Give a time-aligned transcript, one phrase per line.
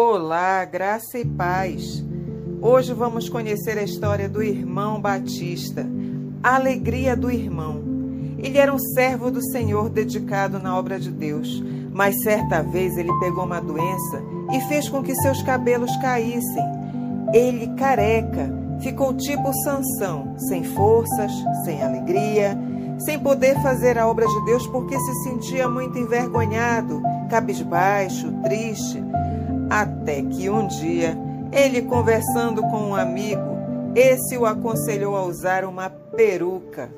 [0.00, 2.04] Olá, graça e paz.
[2.62, 5.84] Hoje vamos conhecer a história do irmão Batista,
[6.40, 7.82] a alegria do irmão.
[8.38, 11.60] Ele era um servo do Senhor dedicado na obra de Deus,
[11.92, 14.22] mas certa vez ele pegou uma doença
[14.52, 16.64] e fez com que seus cabelos caíssem.
[17.34, 21.32] Ele, careca, ficou tipo Sansão, sem forças,
[21.64, 22.56] sem alegria,
[23.00, 29.02] sem poder fazer a obra de Deus porque se sentia muito envergonhado, cabisbaixo, triste
[29.70, 31.16] até que um dia,
[31.52, 33.58] ele conversando com um amigo,
[33.94, 36.90] esse o aconselhou a usar uma peruca.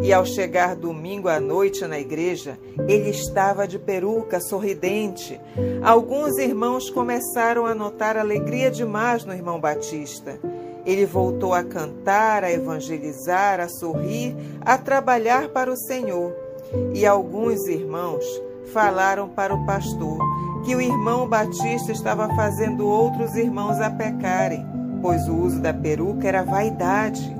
[0.00, 2.58] E ao chegar domingo à noite na igreja,
[2.88, 5.40] ele estava de peruca, sorridente.
[5.82, 10.38] Alguns irmãos começaram a notar alegria demais no irmão Batista.
[10.84, 16.34] Ele voltou a cantar, a evangelizar, a sorrir, a trabalhar para o Senhor.
[16.92, 18.24] E alguns irmãos
[18.72, 20.18] falaram para o pastor
[20.64, 24.66] que o irmão Batista estava fazendo outros irmãos a pecarem,
[25.02, 27.34] pois o uso da peruca era vaidade.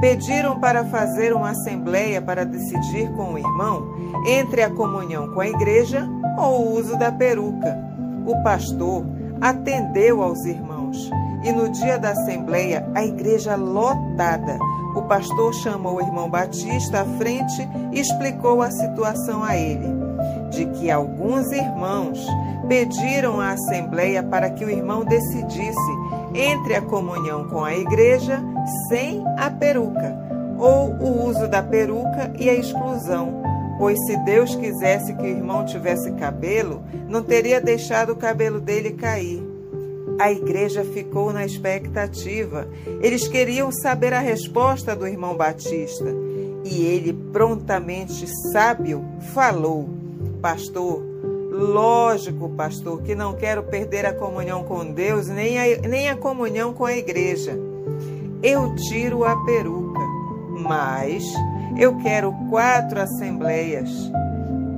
[0.00, 3.94] Pediram para fazer uma assembleia para decidir com o irmão
[4.26, 7.78] entre a comunhão com a igreja ou o uso da peruca.
[8.26, 9.04] O pastor
[9.40, 11.10] atendeu aos irmãos
[11.44, 14.58] e no dia da assembleia, a igreja lotada,
[14.94, 20.01] o pastor chamou o irmão Batista à frente e explicou a situação a ele
[20.52, 22.24] de que alguns irmãos
[22.68, 25.92] pediram à Assembleia para que o irmão decidisse
[26.34, 28.40] entre a comunhão com a igreja
[28.88, 30.16] sem a peruca,
[30.58, 33.42] ou o uso da peruca e a exclusão.
[33.78, 38.92] Pois se Deus quisesse que o irmão tivesse cabelo, não teria deixado o cabelo dele
[38.92, 39.42] cair.
[40.20, 42.68] A igreja ficou na expectativa.
[43.00, 46.14] Eles queriam saber a resposta do irmão Batista.
[46.64, 50.01] E ele, prontamente sábio, falou:
[50.42, 51.00] pastor,
[51.52, 56.74] lógico, pastor, que não quero perder a comunhão com Deus, nem a, nem a comunhão
[56.74, 57.56] com a igreja.
[58.42, 60.00] Eu tiro a peruca,
[60.58, 61.24] mas
[61.78, 63.88] eu quero quatro assembleias.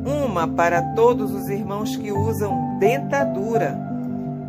[0.05, 3.75] Uma para todos os irmãos que usam dentadura,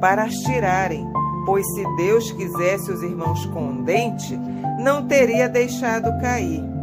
[0.01, 1.07] para as tirarem,
[1.45, 4.37] pois se Deus quisesse os irmãos com dente,
[4.83, 6.74] não teria deixado cair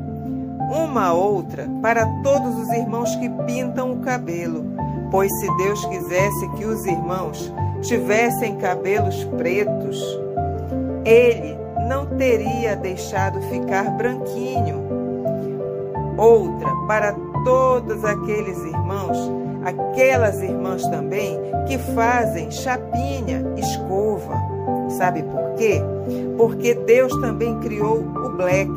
[0.72, 4.64] uma outra para todos os irmãos que pintam o cabelo,
[5.10, 7.52] pois se Deus quisesse que os irmãos
[7.82, 10.00] tivessem cabelos pretos,
[11.04, 14.82] ele não teria deixado ficar branquinho.
[16.16, 19.18] Outra para todos aqueles irmãos,
[19.64, 24.40] aquelas irmãs também que fazem chapinha, escova.
[24.96, 25.82] Sabe por quê?
[26.36, 28.70] Porque Deus também criou o black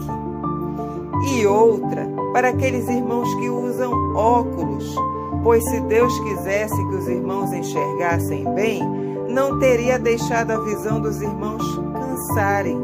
[1.23, 4.95] e outra para aqueles irmãos que usam óculos,
[5.43, 8.81] pois se Deus quisesse que os irmãos enxergassem bem,
[9.29, 12.77] não teria deixado a visão dos irmãos cansarem.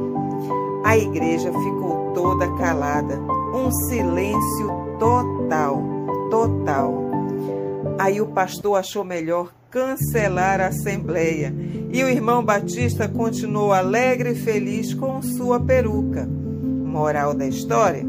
[0.84, 3.20] A igreja ficou toda calada,
[3.54, 4.68] um silêncio
[5.00, 5.82] total,
[6.30, 6.94] total.
[8.00, 11.54] Aí o pastor achou melhor cancelar a assembleia
[11.92, 16.41] e o irmão Batista continuou alegre e feliz com sua peruca.
[16.92, 18.06] Moral da história: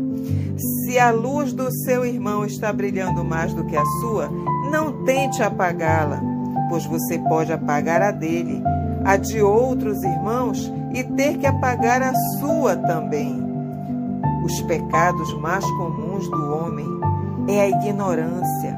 [0.58, 4.28] se a luz do seu irmão está brilhando mais do que a sua,
[4.70, 6.20] não tente apagá-la,
[6.68, 8.62] pois você pode apagar a dele,
[9.04, 13.40] a de outros irmãos e ter que apagar a sua também.
[14.44, 16.86] Os pecados mais comuns do homem
[17.48, 18.76] é a ignorância,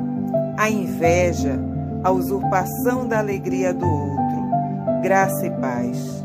[0.59, 1.59] a inveja,
[2.03, 5.03] a usurpação da alegria do outro.
[5.03, 6.24] Graça e paz.